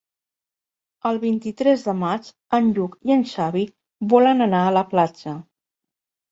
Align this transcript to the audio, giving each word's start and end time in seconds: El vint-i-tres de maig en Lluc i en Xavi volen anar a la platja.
El 1.09 1.19
vint-i-tres 1.25 1.83
de 1.89 1.95
maig 2.05 2.31
en 2.59 2.71
Lluc 2.79 2.97
i 3.11 3.15
en 3.19 3.23
Xavi 3.35 3.65
volen 4.17 4.49
anar 4.49 4.65
a 4.67 4.75
la 4.81 4.87
platja. 4.97 5.39